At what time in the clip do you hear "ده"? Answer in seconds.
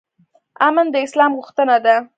1.85-1.95